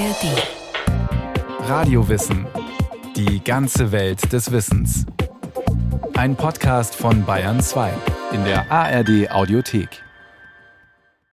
[0.00, 1.68] ARD.
[1.68, 2.46] Radiowissen.
[3.16, 5.04] Die ganze Welt des Wissens.
[6.14, 7.92] Ein Podcast von Bayern 2
[8.32, 10.02] in der ARD Audiothek.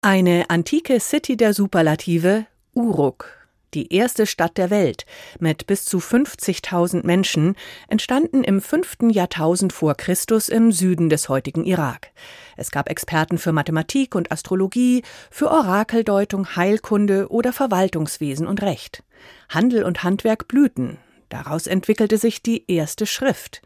[0.00, 3.44] Eine antike City der Superlative, Uruk,
[3.75, 5.04] die erste Stadt der Welt
[5.38, 7.56] mit bis zu 50.000 Menschen,
[7.88, 12.13] entstanden im fünften Jahrtausend vor Christus im Süden des heutigen Irak.
[12.56, 19.02] Es gab Experten für Mathematik und Astrologie, für Orakeldeutung, Heilkunde oder Verwaltungswesen und Recht.
[19.48, 20.98] Handel und Handwerk blühten.
[21.29, 23.62] Daraus entwickelte sich die erste Schrift.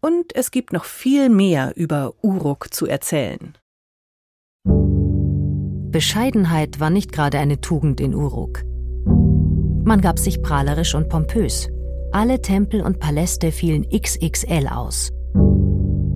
[0.00, 3.56] Und es gibt noch viel mehr über Uruk zu erzählen.
[5.90, 8.62] Bescheidenheit war nicht gerade eine Tugend in Uruk.
[9.84, 11.68] Man gab sich prahlerisch und pompös.
[12.12, 15.10] Alle Tempel und Paläste fielen XXL aus.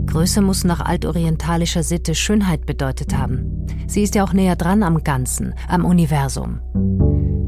[0.06, 3.66] Größe muss nach altorientalischer Sitte Schönheit bedeutet haben.
[3.86, 6.60] Sie ist ja auch näher dran am Ganzen, am Universum.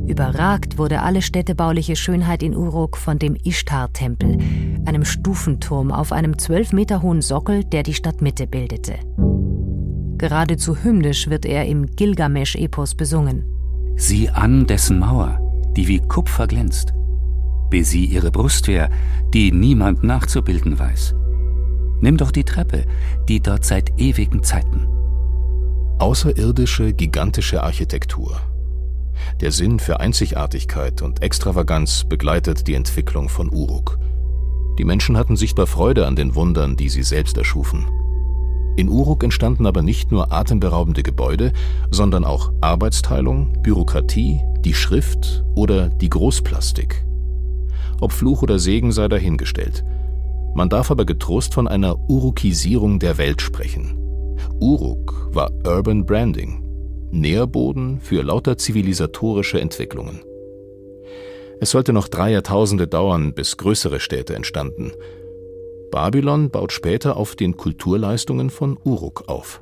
[0.07, 4.39] Überragt wurde alle städtebauliche Schönheit in Uruk von dem Ishtar-Tempel,
[4.85, 8.95] einem Stufenturm auf einem zwölf Meter hohen Sockel, der die Stadtmitte bildete.
[10.19, 13.45] Geradezu hymnisch wird er im Gilgamesch-Epos besungen.
[13.97, 15.39] Sieh an dessen Mauer,
[15.77, 16.95] die wie Kupfer glänzt.
[17.71, 18.91] Besieh ihre Brustwehr,
[19.35, 21.15] die niemand nachzubilden weiß.
[22.01, 22.85] Nimm doch die Treppe,
[23.29, 24.87] die dort seit ewigen Zeiten.
[25.99, 28.41] Außerirdische, gigantische Architektur.
[29.41, 33.99] Der Sinn für Einzigartigkeit und Extravaganz begleitet die Entwicklung von Uruk.
[34.79, 37.87] Die Menschen hatten sichtbar Freude an den Wundern, die sie selbst erschufen.
[38.77, 41.55] In Uruk entstanden aber nicht nur atemberaubende Gebäude,
[41.91, 47.07] sondern auch Arbeitsteilung, Bürokratie, die Schrift oder die Großplastik.
[48.03, 49.83] Ob Fluch oder Segen sei dahingestellt–
[50.57, 53.95] man darf aber getrost von einer Urukisierung der Welt sprechen.
[54.59, 56.65] Uruk war Urban Branding,
[57.11, 60.23] Nährboden für lauter zivilisatorische Entwicklungen.
[61.61, 64.93] Es sollte noch drei Jahrtausende dauern, bis größere Städte entstanden.
[65.91, 69.61] Babylon baut später auf den Kulturleistungen von Uruk auf.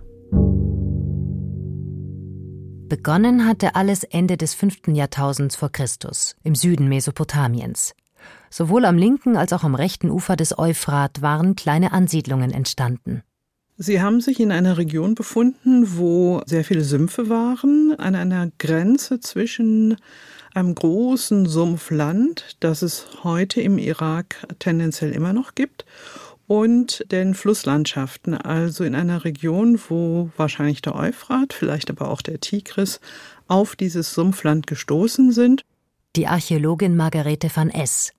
[2.88, 7.94] Begonnen hatte alles Ende des fünften Jahrtausends vor Christus im Süden Mesopotamiens.
[8.50, 13.22] Sowohl am linken als auch am rechten Ufer des Euphrat waren kleine Ansiedlungen entstanden.
[13.76, 19.18] Sie haben sich in einer Region befunden, wo sehr viele Sümpfe waren, an einer Grenze
[19.18, 19.96] zwischen
[20.54, 25.84] einem großen Sumpfland, das es heute im Irak tendenziell immer noch gibt,
[26.46, 32.40] und den Flusslandschaften, also in einer Region, wo wahrscheinlich der Euphrat, vielleicht aber auch der
[32.40, 33.00] Tigris,
[33.48, 35.62] auf dieses Sumpfland gestoßen sind.
[36.16, 38.12] Die Archäologin Margarete van S.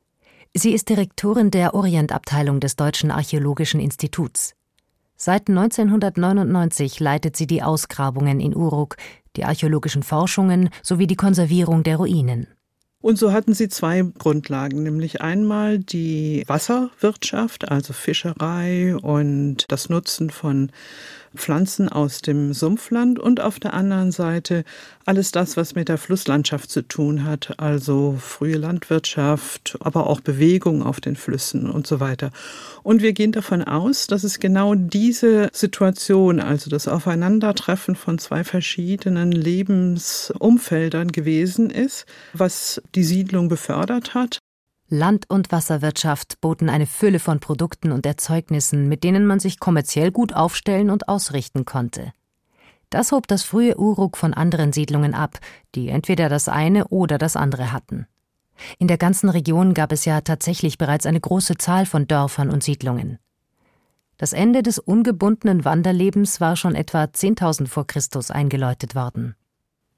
[0.53, 4.53] Sie ist Direktorin der Orientabteilung des Deutschen Archäologischen Instituts.
[5.17, 8.97] Seit 1999 leitet sie die Ausgrabungen in Uruk,
[9.35, 12.47] die archäologischen Forschungen sowie die Konservierung der Ruinen.
[13.05, 20.31] Und so hatten sie zwei Grundlagen, nämlich einmal die Wasserwirtschaft, also Fischerei und das Nutzen
[20.31, 20.71] von
[21.35, 24.63] Pflanzen aus dem Sumpfland und auf der anderen Seite
[25.05, 30.81] alles das, was mit der Flusslandschaft zu tun hat, also frühe Landwirtschaft, aber auch Bewegung
[30.81, 32.31] auf den Flüssen und so weiter.
[32.83, 38.43] Und wir gehen davon aus, dass es genau diese Situation, also das Aufeinandertreffen von zwei
[38.43, 44.39] verschiedenen Lebensumfeldern gewesen ist, was die Siedlung befördert hat
[44.87, 50.11] Land- und Wasserwirtschaft boten eine Fülle von Produkten und Erzeugnissen, mit denen man sich kommerziell
[50.11, 52.13] gut aufstellen und ausrichten konnte.
[52.91, 55.39] Das hob das frühe Uruk von anderen Siedlungen ab,
[55.73, 58.05] die entweder das eine oder das andere hatten.
[58.77, 62.63] In der ganzen Region gab es ja tatsächlich bereits eine große Zahl von Dörfern und
[62.63, 63.17] Siedlungen.
[64.17, 69.35] Das Ende des ungebundenen Wanderlebens war schon etwa 10.000 vor Christus eingeläutet worden.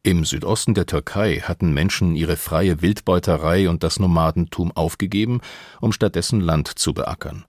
[0.08, 5.42] Im Südosten der Türkei hatten Menschen ihre freie Wildbeuterei und das Nomadentum aufgegeben,
[5.82, 7.44] um stattdessen Land zu beackern.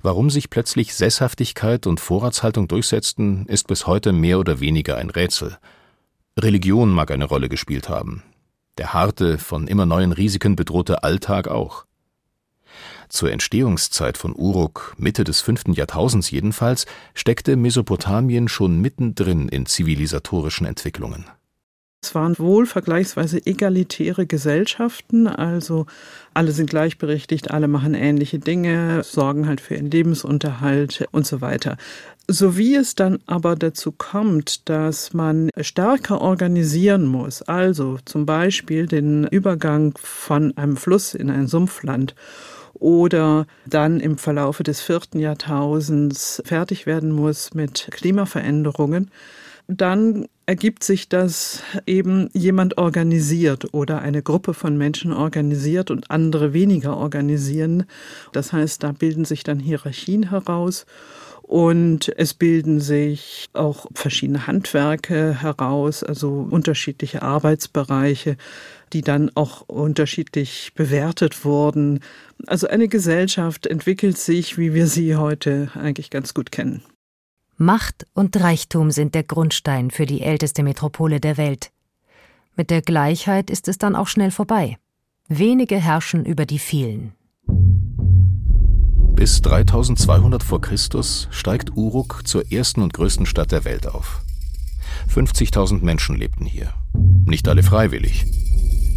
[0.00, 5.58] Warum sich plötzlich Sesshaftigkeit und Vorratshaltung durchsetzten, ist bis heute mehr oder weniger ein Rätsel.
[6.38, 8.22] Religion mag eine Rolle gespielt haben.
[8.78, 11.84] Der harte, von immer neuen Risiken bedrohte Alltag auch.
[13.08, 20.64] Zur Entstehungszeit von Uruk, Mitte des fünften Jahrtausends jedenfalls, steckte Mesopotamien schon mittendrin in zivilisatorischen
[20.64, 21.26] Entwicklungen.
[22.06, 25.86] Es waren wohl vergleichsweise egalitäre Gesellschaften, also
[26.34, 31.76] alle sind gleichberechtigt, alle machen ähnliche Dinge, sorgen halt für ihren Lebensunterhalt und so weiter.
[32.28, 38.86] So wie es dann aber dazu kommt, dass man stärker organisieren muss, also zum Beispiel
[38.86, 42.14] den Übergang von einem Fluss in ein Sumpfland
[42.74, 49.10] oder dann im Verlaufe des vierten Jahrtausends fertig werden muss mit Klimaveränderungen,
[49.66, 56.52] dann ergibt sich, dass eben jemand organisiert oder eine Gruppe von Menschen organisiert und andere
[56.52, 57.84] weniger organisieren.
[58.32, 60.86] Das heißt, da bilden sich dann Hierarchien heraus.
[61.42, 68.36] Und es bilden sich auch verschiedene Handwerke heraus, also unterschiedliche Arbeitsbereiche,
[68.92, 72.00] die dann auch unterschiedlich bewertet wurden.
[72.48, 76.82] Also eine Gesellschaft entwickelt sich, wie wir sie heute eigentlich ganz gut kennen.
[77.58, 81.70] Macht und Reichtum sind der Grundstein für die älteste Metropole der Welt.
[82.54, 84.76] Mit der Gleichheit ist es dann auch schnell vorbei.
[85.28, 87.14] Wenige herrschen über die vielen.
[89.14, 94.20] Bis 3200 vor Christus steigt Uruk zur ersten und größten Stadt der Welt auf.
[95.10, 96.74] 50.000 Menschen lebten hier.
[97.24, 98.26] Nicht alle freiwillig.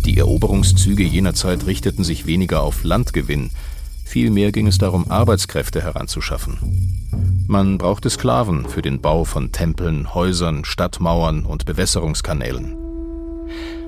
[0.05, 3.51] Die Eroberungszüge jener Zeit richteten sich weniger auf Landgewinn,
[4.09, 6.57] vielmehr ging es darum, Arbeitskräfte heranzuschaffen.
[7.47, 12.75] Man brauchte Sklaven für den Bau von Tempeln, Häusern, Stadtmauern und Bewässerungskanälen.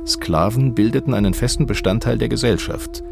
[0.06, 3.03] Sklaven bildeten einen festen Bestandteil der Gesellschaft.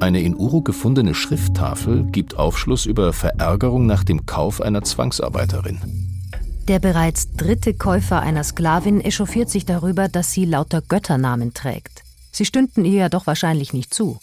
[0.00, 5.78] Eine in Uruk gefundene Schrifttafel gibt Aufschluss über Verärgerung nach dem Kauf einer Zwangsarbeiterin.
[6.68, 12.02] Der bereits dritte Käufer einer Sklavin echauffiert sich darüber, dass sie lauter Götternamen trägt.
[12.32, 14.20] Sie stünden ihr ja doch wahrscheinlich nicht zu.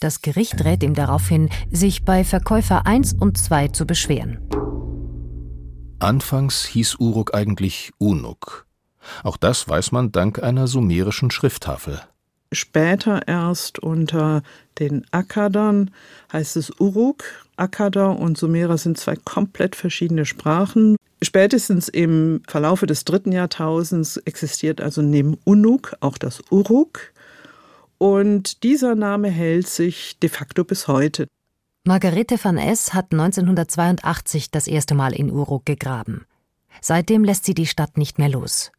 [0.00, 4.38] Das Gericht rät ihm daraufhin, sich bei Verkäufer 1 und 2 zu beschweren.
[5.98, 8.66] Anfangs hieß Uruk eigentlich Unuk.
[9.22, 12.00] Auch das weiß man dank einer sumerischen Schrifttafel.
[12.52, 14.42] Später erst unter
[14.78, 15.90] den Akkadern
[16.32, 17.24] heißt es Uruk.
[17.56, 20.96] Akkader und Sumerer sind zwei komplett verschiedene Sprachen.
[21.22, 27.12] Spätestens im Verlaufe des dritten Jahrtausends existiert also neben Unuk auch das Uruk.
[27.98, 31.26] Und dieser Name hält sich de facto bis heute.
[31.84, 32.94] Margarete van S.
[32.94, 36.26] hat 1982 das erste Mal in Uruk gegraben.
[36.80, 38.72] Seitdem lässt sie die Stadt nicht mehr los.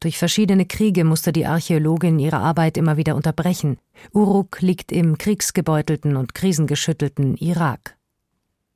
[0.00, 3.78] Durch verschiedene Kriege musste die Archäologin ihre Arbeit immer wieder unterbrechen.
[4.12, 7.96] Uruk liegt im kriegsgebeutelten und krisengeschüttelten Irak.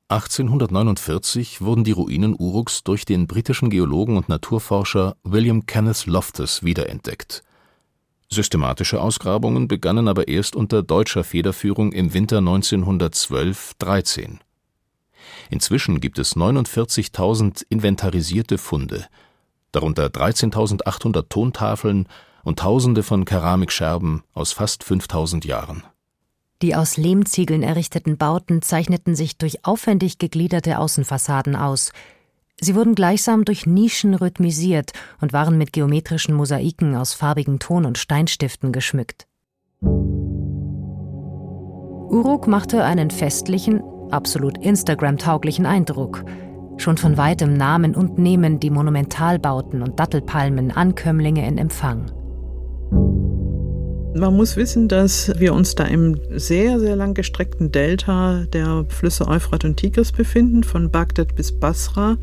[0.08, 7.42] 1849 wurden die Ruinen Uruks durch den britischen Geologen und Naturforscher William Kenneth Loftus wiederentdeckt.
[8.30, 14.38] Systematische Ausgrabungen begannen aber erst unter deutscher Federführung im Winter 1912/13.
[15.50, 19.06] Inzwischen gibt es 49.000 inventarisierte Funde,
[19.72, 22.06] darunter 13.800 Tontafeln
[22.44, 25.82] und Tausende von Keramikscherben aus fast 5000 Jahren.
[26.60, 31.92] Die aus Lehmziegeln errichteten Bauten zeichneten sich durch aufwendig gegliederte Außenfassaden aus,
[32.60, 37.98] Sie wurden gleichsam durch Nischen rhythmisiert und waren mit geometrischen Mosaiken aus farbigen Ton- und
[37.98, 39.26] Steinstiften geschmückt.
[42.10, 46.24] Uruk machte einen festlichen, absolut Instagram-tauglichen Eindruck.
[46.78, 52.17] Schon von weitem nahmen und nehmen die Monumentalbauten und Dattelpalmen Ankömmlinge in Empfang.
[54.18, 59.28] Man muss wissen, dass wir uns da im sehr, sehr lang gestreckten Delta der Flüsse
[59.28, 62.16] Euphrat und Tigris befinden, von Bagdad bis Basra,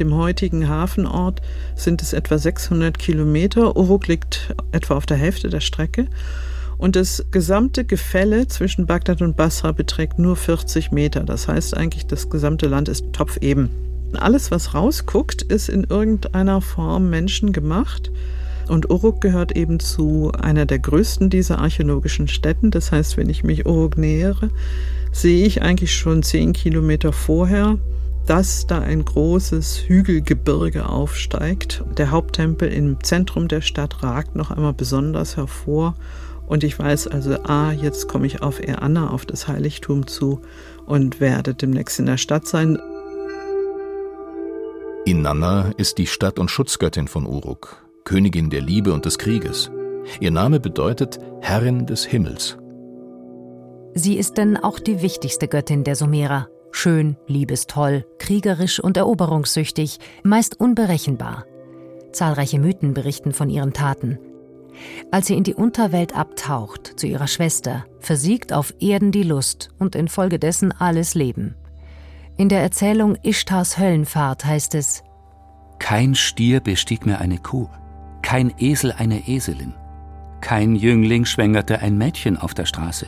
[0.00, 1.40] dem heutigen Hafenort,
[1.76, 3.76] sind es etwa 600 Kilometer.
[3.76, 6.08] Uruk liegt etwa auf der Hälfte der Strecke.
[6.76, 11.20] Und das gesamte Gefälle zwischen Bagdad und Basra beträgt nur 40 Meter.
[11.20, 13.70] Das heißt eigentlich, das gesamte Land ist topfeben.
[14.14, 18.10] Alles, was rausguckt, ist in irgendeiner Form menschengemacht.
[18.68, 22.70] Und Uruk gehört eben zu einer der größten dieser archäologischen Städten.
[22.70, 24.50] Das heißt, wenn ich mich Uruk nähere,
[25.10, 27.78] sehe ich eigentlich schon zehn Kilometer vorher,
[28.26, 31.82] dass da ein großes Hügelgebirge aufsteigt.
[31.96, 35.94] Der Haupttempel im Zentrum der Stadt ragt noch einmal besonders hervor.
[36.46, 40.40] Und ich weiß also, ah, jetzt komme ich auf Eanna, auf das Heiligtum zu
[40.84, 42.78] und werde demnächst in der Stadt sein.
[45.06, 47.87] Inanna ist die Stadt- und Schutzgöttin von Uruk.
[48.08, 49.70] Königin der Liebe und des Krieges.
[50.18, 52.56] Ihr Name bedeutet Herrin des Himmels.
[53.92, 56.48] Sie ist denn auch die wichtigste Göttin der Sumerer.
[56.70, 61.44] Schön, liebestoll, kriegerisch und eroberungssüchtig, meist unberechenbar.
[62.10, 64.18] Zahlreiche Mythen berichten von ihren Taten.
[65.10, 69.94] Als sie in die Unterwelt abtaucht, zu ihrer Schwester, versiegt auf Erden die Lust und
[69.94, 71.56] infolgedessen alles Leben.
[72.38, 75.02] In der Erzählung Ishtars Höllenfahrt heißt es:
[75.78, 77.68] Kein Stier bestieg mehr eine Kuh,
[78.22, 79.74] kein Esel eine Eselin.
[80.40, 83.06] Kein Jüngling schwängerte ein Mädchen auf der Straße.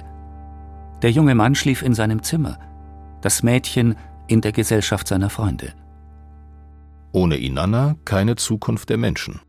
[1.02, 2.59] Der junge Mann schlief in seinem Zimmer,
[3.21, 5.73] das Mädchen in der Gesellschaft seiner Freunde.
[7.12, 9.40] Ohne Inanna keine Zukunft der Menschen.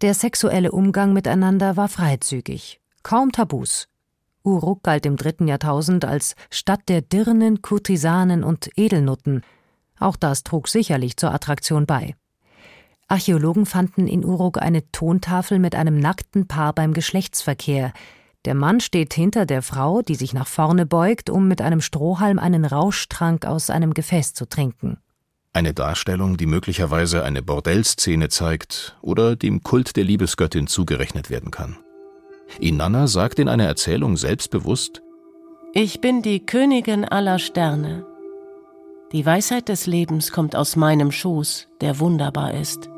[0.00, 3.88] Der sexuelle Umgang miteinander war freizügig, kaum Tabus.
[4.42, 9.42] Uruk galt im dritten Jahrtausend als Stadt der Dirnen, Kurtisanen und Edelnutten.
[9.98, 12.14] Auch das trug sicherlich zur Attraktion bei.
[13.14, 17.92] Archäologen fanden in Uruk eine Tontafel mit einem nackten Paar beim Geschlechtsverkehr.
[18.44, 22.40] Der Mann steht hinter der Frau, die sich nach vorne beugt, um mit einem Strohhalm
[22.40, 24.98] einen Rauschtrank aus einem Gefäß zu trinken.
[25.52, 31.76] Eine Darstellung, die möglicherweise eine Bordellszene zeigt oder dem Kult der Liebesgöttin zugerechnet werden kann.
[32.58, 35.02] Inanna sagt in einer Erzählung selbstbewusst:
[35.72, 38.04] Ich bin die Königin aller Sterne.
[39.12, 42.90] Die Weisheit des Lebens kommt aus meinem Schoß, der wunderbar ist.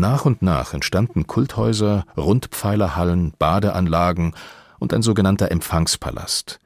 [0.00, 4.32] Nach und nach entstanden Kulthäuser, Rundpfeilerhallen, Badeanlagen
[4.78, 6.58] und ein sogenannter Empfangspalast.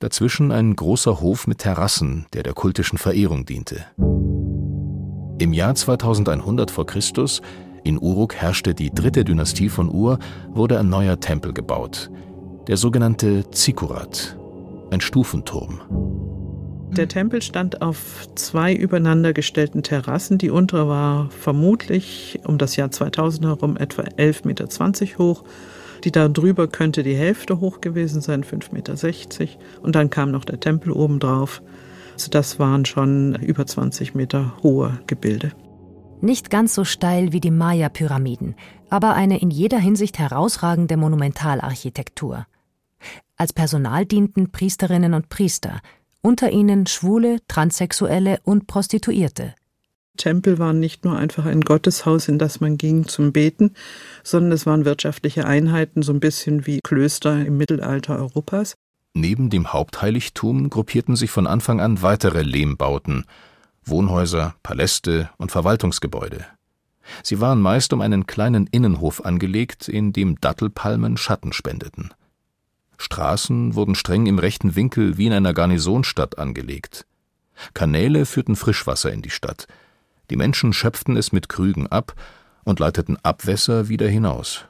[0.00, 3.84] Dazwischen ein großer Hof mit Terrassen, der der kultischen Verehrung diente.
[5.38, 6.84] Im Jahr 2100 v.
[6.84, 6.98] Chr.
[7.84, 10.18] in Uruk herrschte die dritte Dynastie von Ur,
[10.48, 12.10] wurde ein neuer Tempel gebaut,
[12.66, 14.36] der sogenannte Zikurat,
[14.90, 16.25] ein Stufenturm.
[16.90, 20.38] Der Tempel stand auf zwei übereinander gestellten Terrassen.
[20.38, 25.44] Die untere war vermutlich um das Jahr 2000 herum etwa 11,20 Meter hoch.
[26.04, 29.58] Die da drüber könnte die Hälfte hoch gewesen sein, 5,60 Meter.
[29.82, 31.62] Und dann kam noch der Tempel obendrauf.
[32.14, 35.52] Also das waren schon über 20 Meter hohe Gebilde.
[36.22, 38.54] Nicht ganz so steil wie die Maya-Pyramiden,
[38.88, 42.46] aber eine in jeder Hinsicht herausragende Monumentalarchitektur.
[43.36, 45.80] Als Personal dienten Priesterinnen und Priester,
[46.26, 49.54] unter ihnen Schwule, Transsexuelle und Prostituierte.
[50.16, 53.74] Tempel waren nicht nur einfach ein Gotteshaus, in das man ging zum Beten,
[54.24, 58.74] sondern es waren wirtschaftliche Einheiten, so ein bisschen wie Klöster im Mittelalter Europas.
[59.14, 63.24] Neben dem Hauptheiligtum gruppierten sich von Anfang an weitere Lehmbauten,
[63.84, 66.44] Wohnhäuser, Paläste und Verwaltungsgebäude.
[67.22, 72.10] Sie waren meist um einen kleinen Innenhof angelegt, in dem Dattelpalmen Schatten spendeten.
[72.98, 77.06] Straßen wurden streng im rechten Winkel wie in einer Garnisonstadt angelegt.
[77.74, 79.66] Kanäle führten Frischwasser in die Stadt.
[80.30, 82.14] Die Menschen schöpften es mit Krügen ab
[82.64, 84.64] und leiteten Abwässer wieder hinaus.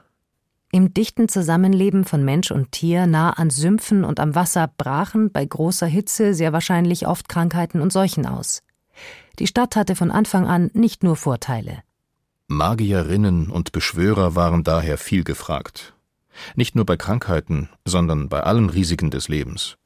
[0.72, 5.44] Im dichten Zusammenleben von Mensch und Tier nah an Sümpfen und am Wasser brachen bei
[5.44, 8.62] großer Hitze sehr wahrscheinlich oft Krankheiten und Seuchen aus.
[9.38, 11.82] Die Stadt hatte von Anfang an nicht nur Vorteile.
[12.48, 15.95] Magierinnen und Beschwörer waren daher viel gefragt.
[16.54, 19.76] Nicht nur bei Krankheiten, sondern bei allen Risiken des Lebens.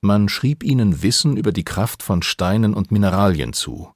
[0.00, 3.90] Man schrieb ihnen Wissen über die Kraft von Steinen und Mineralien zu.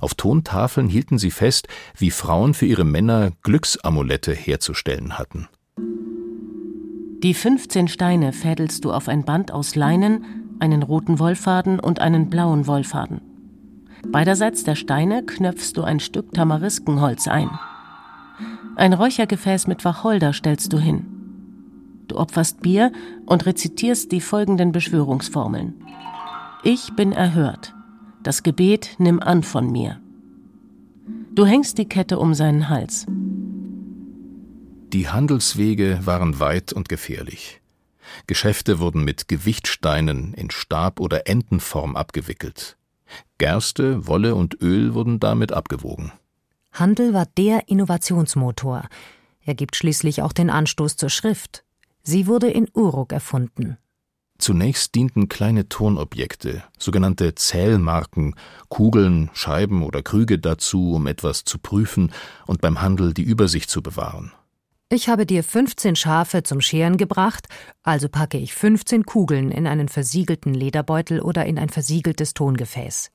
[0.00, 5.48] Auf Tontafeln hielten sie fest, wie Frauen für ihre Männer Glücksamulette herzustellen hatten.
[7.22, 12.28] Die 15 Steine fädelst du auf ein Band aus Leinen, einen roten Wollfaden und einen
[12.28, 13.20] blauen Wollfaden.
[14.12, 17.50] Beiderseits der Steine knöpfst du ein Stück Tamariskenholz ein.
[18.76, 21.15] Ein Räuchergefäß mit Wacholder stellst du hin.
[22.08, 22.92] Du opferst Bier
[23.26, 25.74] und rezitierst die folgenden Beschwörungsformeln.
[26.62, 27.74] Ich bin erhört.
[28.22, 30.00] Das Gebet nimm an von mir.
[31.34, 33.06] Du hängst die Kette um seinen Hals.
[34.92, 37.60] Die Handelswege waren weit und gefährlich.
[38.26, 42.76] Geschäfte wurden mit Gewichtsteinen in Stab- oder Entenform abgewickelt.
[43.38, 46.12] Gerste, Wolle und Öl wurden damit abgewogen.
[46.72, 48.88] Handel war der Innovationsmotor.
[49.44, 51.65] Er gibt schließlich auch den Anstoß zur Schrift.
[52.08, 53.78] Sie wurde in Uruk erfunden.
[54.38, 58.36] Zunächst dienten kleine Tonobjekte, sogenannte Zählmarken,
[58.68, 62.12] Kugeln, Scheiben oder Krüge dazu, um etwas zu prüfen
[62.46, 64.30] und beim Handel die Übersicht zu bewahren.
[64.88, 67.48] Ich habe dir 15 Schafe zum Scheren gebracht,
[67.82, 73.10] also packe ich 15 Kugeln in einen versiegelten Lederbeutel oder in ein versiegeltes Tongefäß.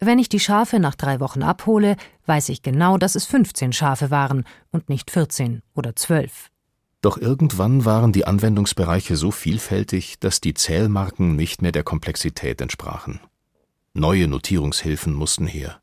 [0.00, 1.94] Wenn ich die Schafe nach drei Wochen abhole,
[2.26, 6.50] weiß ich genau, dass es 15 Schafe waren und nicht 14 oder 12.
[7.04, 13.20] Doch irgendwann waren die Anwendungsbereiche so vielfältig, dass die Zählmarken nicht mehr der Komplexität entsprachen.
[13.92, 15.82] Neue Notierungshilfen mussten her.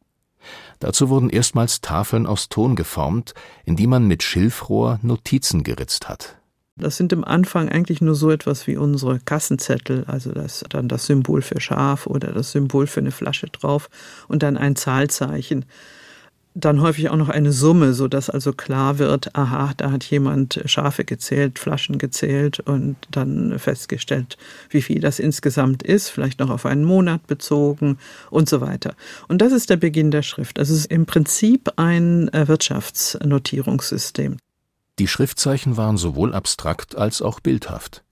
[0.79, 3.35] Dazu wurden erstmals Tafeln aus Ton geformt,
[3.65, 6.37] in die man mit Schilfrohr Notizen geritzt hat.
[6.75, 11.05] Das sind im Anfang eigentlich nur so etwas wie unsere Kassenzettel, also das dann das
[11.05, 13.91] Symbol für Schaf oder das Symbol für eine Flasche drauf
[14.27, 15.65] und dann ein Zahlzeichen
[16.53, 20.61] dann häufig auch noch eine Summe, so dass also klar wird, aha, da hat jemand
[20.65, 24.37] Schafe gezählt, Flaschen gezählt und dann festgestellt,
[24.69, 27.97] wie viel das insgesamt ist, vielleicht noch auf einen Monat bezogen
[28.29, 28.95] und so weiter.
[29.27, 30.59] Und das ist der Beginn der Schrift.
[30.59, 34.37] Also es ist im Prinzip ein äh, Wirtschaftsnotierungssystem.
[34.99, 38.03] Die Schriftzeichen waren sowohl abstrakt als auch bildhaft.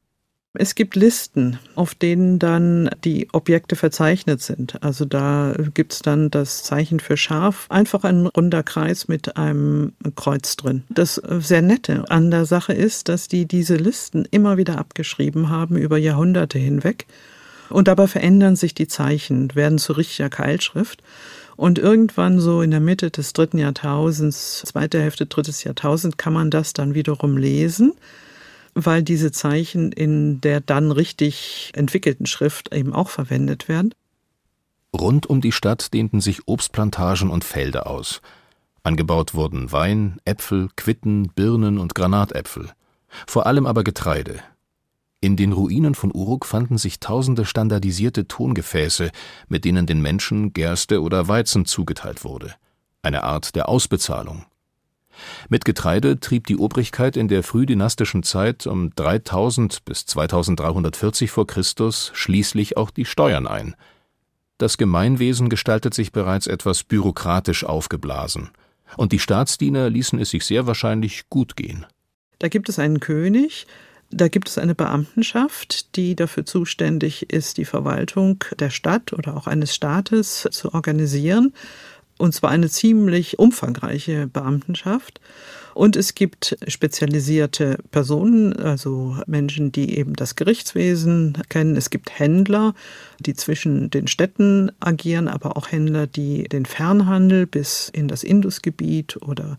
[0.55, 4.81] Es gibt Listen, auf denen dann die Objekte verzeichnet sind.
[4.81, 9.93] Also da gibt es dann das Zeichen für Schaf, einfach ein runder Kreis mit einem
[10.15, 10.83] Kreuz drin.
[10.89, 15.77] Das sehr nette an der Sache ist, dass die diese Listen immer wieder abgeschrieben haben
[15.77, 17.05] über Jahrhunderte hinweg.
[17.69, 21.03] Und dabei verändern sich die Zeichen, werden zu richtiger Keilschrift.
[21.57, 26.49] Und irgendwann so in der Mitte des dritten Jahrtausends, zweite Hälfte drittes Jahrtausend, kann man
[26.49, 27.93] das dann wiederum lesen,
[28.85, 33.93] weil diese Zeichen in der dann richtig entwickelten Schrift eben auch verwendet werden.
[34.97, 38.21] Rund um die Stadt dehnten sich Obstplantagen und Felder aus.
[38.83, 42.71] Angebaut wurden Wein, Äpfel, Quitten, Birnen und Granatäpfel.
[43.27, 44.39] Vor allem aber Getreide.
[45.21, 49.11] In den Ruinen von Uruk fanden sich tausende standardisierte Tongefäße,
[49.49, 52.55] mit denen den Menschen Gerste oder Weizen zugeteilt wurde.
[53.01, 54.45] Eine Art der Ausbezahlung.
[55.49, 62.11] Mit Getreide trieb die Obrigkeit in der frühdynastischen Zeit um 3000 bis 2340 vor Christus
[62.13, 63.75] schließlich auch die Steuern ein.
[64.57, 68.49] Das Gemeinwesen gestaltet sich bereits etwas bürokratisch aufgeblasen,
[68.97, 71.85] und die Staatsdiener ließen es sich sehr wahrscheinlich gut gehen.
[72.39, 73.67] Da gibt es einen König,
[74.11, 79.45] da gibt es eine Beamtenschaft, die dafür zuständig ist, die Verwaltung der Stadt oder auch
[79.45, 81.53] eines Staates zu organisieren.
[82.19, 85.21] Und zwar eine ziemlich umfangreiche Beamtenschaft.
[85.73, 91.77] Und es gibt spezialisierte Personen, also Menschen, die eben das Gerichtswesen kennen.
[91.77, 92.75] Es gibt Händler,
[93.21, 99.15] die zwischen den Städten agieren, aber auch Händler, die den Fernhandel bis in das Indusgebiet
[99.21, 99.57] oder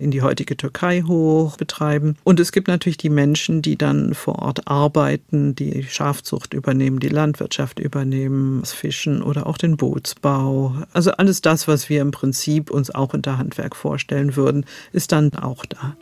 [0.00, 2.16] in die heutige Türkei hoch betreiben.
[2.24, 7.08] Und es gibt natürlich die Menschen, die dann vor Ort arbeiten, die Schafzucht übernehmen, die
[7.08, 10.74] Landwirtschaft übernehmen, das Fischen oder auch den Bootsbau.
[10.92, 15.34] Also alles das, was wir im Prinzip uns auch unter Handwerk vorstellen würden, ist dann
[15.34, 15.96] auch da.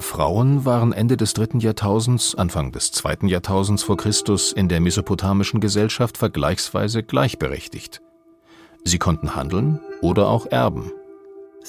[0.00, 5.60] Frauen waren Ende des dritten Jahrtausends, Anfang des zweiten Jahrtausends vor Christus in der mesopotamischen
[5.60, 8.00] Gesellschaft vergleichsweise gleichberechtigt.
[8.84, 10.92] Sie konnten handeln oder auch erben.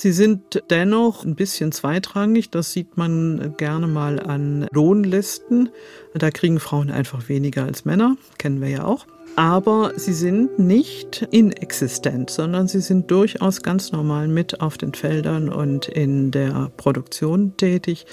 [0.02, 2.50] Sie sind dennoch ein bisschen zweitrangig.
[2.52, 5.72] Das sieht man gerne mal an Lohnlisten.
[6.14, 9.06] Da kriegen Frauen einfach weniger als Männer, kennen wir ja auch.
[9.36, 15.50] Aber sie sind nicht inexistent, sondern sie sind durchaus ganz normal mit auf den Feldern
[15.50, 18.06] und in der Produktion tätig.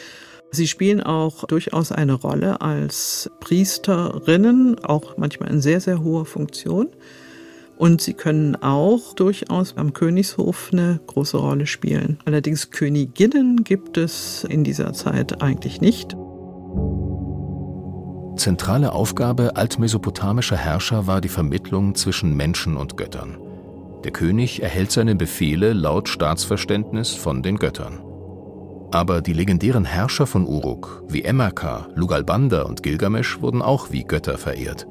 [0.50, 6.88] Sie spielen auch durchaus eine Rolle als Priesterinnen, auch manchmal in sehr, sehr hoher Funktion.
[7.76, 12.18] Und sie können auch durchaus am Königshof eine große Rolle spielen.
[12.24, 16.16] Allerdings Königinnen gibt es in dieser Zeit eigentlich nicht.
[18.36, 23.38] Zentrale Aufgabe altmesopotamischer Herrscher war die Vermittlung zwischen Menschen und Göttern.
[24.04, 28.00] Der König erhält seine Befehle laut Staatsverständnis von den Göttern.
[28.92, 34.38] Aber die legendären Herrscher von Uruk, wie Emmerka, Lugalbanda und Gilgamesch, wurden auch wie Götter
[34.38, 34.86] verehrt.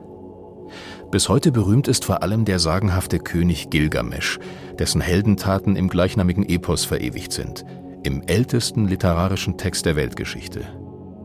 [1.11, 4.39] Bis heute berühmt ist vor allem der sagenhafte König Gilgamesch,
[4.79, 7.65] dessen Heldentaten im gleichnamigen Epos verewigt sind,
[8.03, 10.61] im ältesten literarischen Text der Weltgeschichte.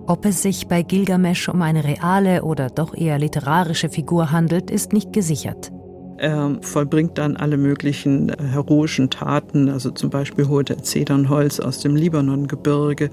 [0.06, 4.92] Ob es sich bei Gilgamesch um eine reale oder doch eher literarische Figur handelt, ist
[4.92, 5.72] nicht gesichert.
[6.20, 11.78] Er vollbringt dann alle möglichen äh, heroischen Taten, also zum Beispiel holt er Zedernholz aus
[11.78, 13.08] dem Libanongebirge,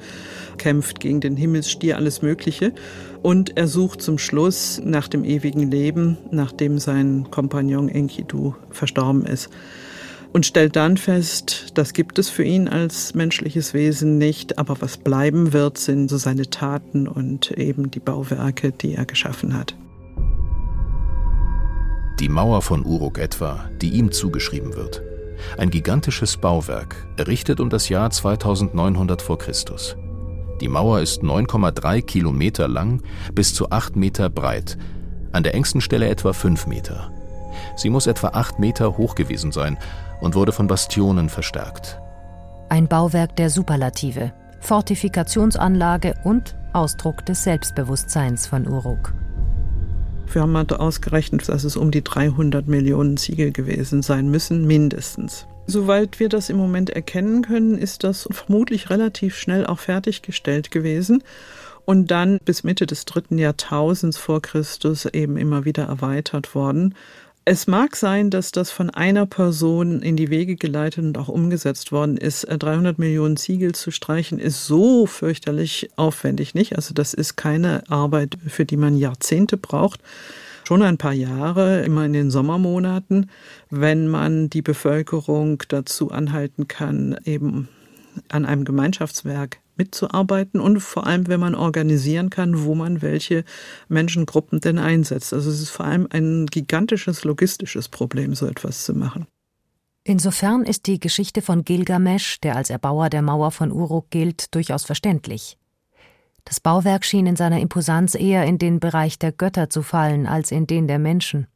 [0.57, 2.73] kämpft gegen den Himmelsstier, alles Mögliche.
[3.23, 9.49] Und er sucht zum Schluss nach dem ewigen Leben, nachdem sein Kompagnon Enkidu verstorben ist.
[10.33, 14.97] Und stellt dann fest, das gibt es für ihn als menschliches Wesen nicht, aber was
[14.97, 19.77] bleiben wird, sind so seine Taten und eben die Bauwerke, die er geschaffen hat.
[22.19, 25.03] Die Mauer von Uruk etwa, die ihm zugeschrieben wird.
[25.59, 29.95] Ein gigantisches Bauwerk, errichtet um das Jahr 2900 vor Christus.
[30.59, 33.03] Die Mauer ist 9,3 Kilometer lang,
[33.33, 34.79] bis zu 8 Meter breit,
[35.31, 37.11] an der engsten Stelle etwa 5 Meter.
[37.75, 39.77] Sie muss etwa 8 Meter hoch gewesen sein
[40.19, 42.01] und wurde von Bastionen verstärkt.
[42.69, 49.13] Ein Bauwerk der Superlative, Fortifikationsanlage und Ausdruck des Selbstbewusstseins von Uruk.
[50.31, 55.47] Wir haben mal ausgerechnet, dass es um die 300 Millionen Ziegel gewesen sein müssen, mindestens.
[55.67, 61.23] Soweit wir das im Moment erkennen können, ist das vermutlich relativ schnell auch fertiggestellt gewesen
[61.85, 66.95] und dann bis Mitte des dritten Jahrtausends vor Christus eben immer wieder erweitert worden.
[67.49, 71.93] Es mag sein, dass das von einer Person in die Wege geleitet und auch umgesetzt
[71.93, 72.45] worden ist.
[72.45, 76.75] 300 äh, Millionen Ziegel zu streichen ist so fürchterlich aufwendig nicht.
[76.75, 80.01] Also das ist keine Arbeit, für die man Jahrzehnte braucht.
[80.67, 83.29] Schon ein paar Jahre, immer in den Sommermonaten,
[83.69, 87.69] wenn man die Bevölkerung dazu anhalten kann, eben
[88.27, 93.43] an einem Gemeinschaftswerk mitzuarbeiten und vor allem, wenn man organisieren kann, wo man welche
[93.87, 95.33] Menschengruppen denn einsetzt.
[95.33, 99.27] Also es ist vor allem ein gigantisches logistisches Problem, so etwas zu machen.
[100.03, 104.85] Insofern ist die Geschichte von Gilgamesch, der als Erbauer der Mauer von Uruk gilt, durchaus
[104.85, 105.57] verständlich.
[106.45, 110.51] Das Bauwerk schien in seiner Imposanz eher in den Bereich der Götter zu fallen als
[110.51, 111.47] in den der Menschen.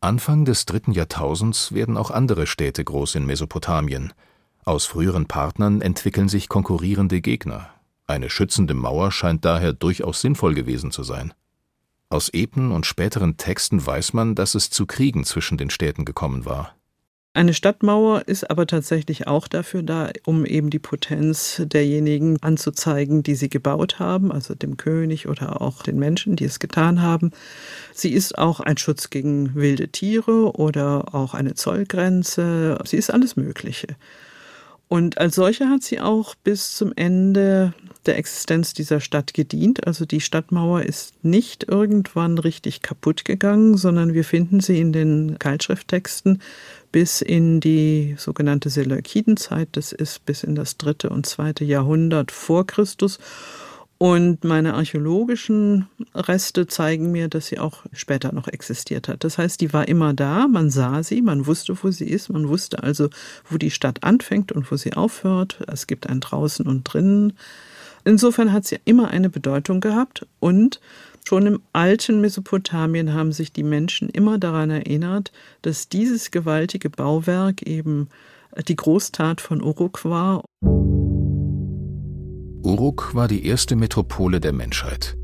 [0.00, 4.14] Anfang des dritten Jahrtausends werden auch andere Städte groß in Mesopotamien.
[4.64, 7.70] Aus früheren Partnern entwickeln sich konkurrierende Gegner.
[8.06, 11.32] Eine schützende Mauer scheint daher durchaus sinnvoll gewesen zu sein.
[12.08, 16.44] Aus Epen und späteren Texten weiß man, dass es zu Kriegen zwischen den Städten gekommen
[16.44, 16.74] war.
[17.32, 23.36] Eine Stadtmauer ist aber tatsächlich auch dafür da, um eben die Potenz derjenigen anzuzeigen, die
[23.36, 27.30] sie gebaut haben, also dem König oder auch den Menschen, die es getan haben.
[27.94, 32.76] Sie ist auch ein Schutz gegen wilde Tiere oder auch eine Zollgrenze.
[32.84, 33.86] Sie ist alles Mögliche.
[34.92, 37.74] Und als solche hat sie auch bis zum Ende
[38.06, 39.86] der Existenz dieser Stadt gedient.
[39.86, 45.38] Also die Stadtmauer ist nicht irgendwann richtig kaputt gegangen, sondern wir finden sie in den
[45.38, 46.42] Keilschrifttexten
[46.90, 49.68] bis in die sogenannte Seleukidenzeit.
[49.72, 53.20] Das ist bis in das dritte und zweite Jahrhundert vor Christus.
[54.02, 59.24] Und meine archäologischen Reste zeigen mir, dass sie auch später noch existiert hat.
[59.24, 62.48] Das heißt, die war immer da, man sah sie, man wusste, wo sie ist, man
[62.48, 63.10] wusste also,
[63.50, 65.62] wo die Stadt anfängt und wo sie aufhört.
[65.70, 67.34] Es gibt ein draußen und drinnen.
[68.04, 70.80] Insofern hat sie immer eine Bedeutung gehabt und
[71.28, 77.62] Schon im alten Mesopotamien haben sich die Menschen immer daran erinnert, dass dieses gewaltige Bauwerk
[77.62, 78.08] eben
[78.66, 80.42] die Großtat von Uruk war.
[82.62, 85.16] Uruk war die erste Metropole der Menschheit.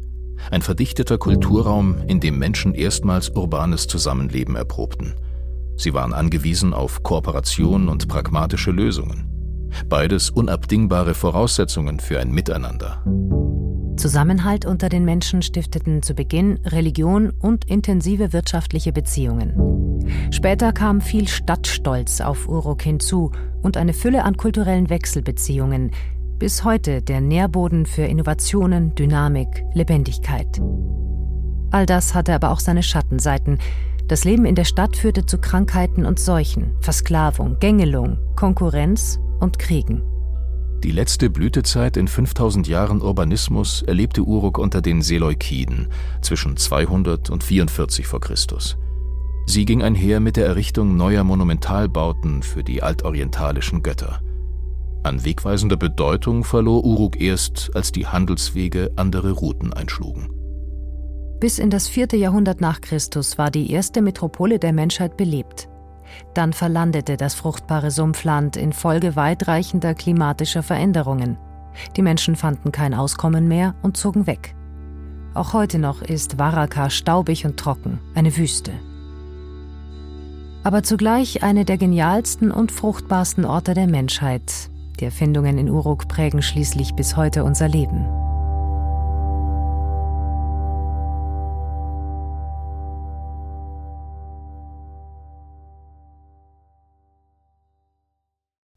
[0.51, 5.15] Ein verdichteter Kulturraum, in dem Menschen erstmals urbanes Zusammenleben erprobten.
[5.77, 9.29] Sie waren angewiesen auf Kooperation und pragmatische Lösungen.
[9.89, 13.05] Beides unabdingbare Voraussetzungen für ein Miteinander.
[13.97, 19.53] Zusammenhalt unter den Menschen stifteten zu Beginn Religion und intensive wirtschaftliche Beziehungen.
[20.31, 25.91] Später kam viel Stadtstolz auf Uruk hinzu und eine Fülle an kulturellen Wechselbeziehungen,
[26.39, 30.61] bis heute der Nährboden für Innovationen, Dynamik, Lebendigkeit.
[31.71, 33.59] All das hatte aber auch seine Schattenseiten.
[34.09, 40.03] Das Leben in der Stadt führte zu Krankheiten und Seuchen, Versklavung, Gängelung, Konkurrenz und Kriegen.
[40.85, 45.89] Die letzte Blütezeit in 5000 Jahren Urbanismus erlebte Uruk unter den Seleukiden
[46.21, 48.19] zwischen 200 und 44 v.
[48.21, 48.37] Chr.
[49.47, 54.21] Sie ging einher mit der Errichtung neuer Monumentalbauten für die altorientalischen Götter.
[55.07, 60.31] An wegweisender Bedeutung verlor Uruk erst, als die Handelswege andere Routen einschlugen.
[61.39, 65.69] Bis in das vierte Jahrhundert nach Christus war die erste Metropole der Menschheit belebt.
[66.35, 71.39] Dann verlandete das fruchtbare Sumpfland infolge weitreichender klimatischer Veränderungen.
[71.97, 74.57] Die Menschen fanden kein Auskommen mehr und zogen weg.
[75.35, 78.73] Auch heute noch ist Waraka staubig und trocken, eine Wüste.
[80.65, 86.43] Aber zugleich eine der genialsten und fruchtbarsten Orte der Menschheit, die Erfindungen in Uruk prägen
[86.43, 88.16] schließlich bis heute unser Leben.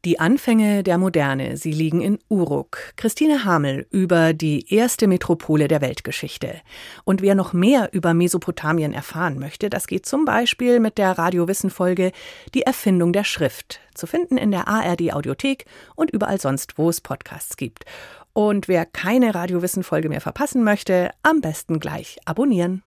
[0.06, 2.78] Die Anfänge der Moderne, sie liegen in Uruk.
[2.96, 6.62] Christine Hamel über die erste Metropole der Weltgeschichte.
[7.04, 12.12] Und wer noch mehr über Mesopotamien erfahren möchte, das geht zum Beispiel mit der Radiowissen-Folge
[12.54, 17.02] Die Erfindung der Schrift, zu finden in der ARD Audiothek und überall sonst, wo es
[17.02, 17.84] Podcasts gibt.
[18.32, 22.82] Und wer keine Radiowissen-Folge mehr verpassen möchte, am besten gleich abonnieren.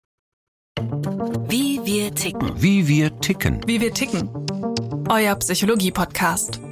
[1.46, 2.52] Wie wir ticken.
[2.56, 3.60] Wie wir ticken.
[3.66, 4.30] Wie wir ticken.
[5.10, 6.71] Euer Psychologie-Podcast.